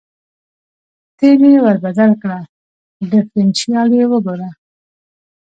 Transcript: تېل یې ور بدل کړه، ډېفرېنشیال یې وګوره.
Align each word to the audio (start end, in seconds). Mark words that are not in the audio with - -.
تېل 1.17 1.39
یې 1.51 1.59
ور 1.63 1.77
بدل 1.85 2.11
کړه، 2.21 2.39
ډېفرېنشیال 3.09 3.89
یې 3.99 4.05
وګوره. 4.11 4.49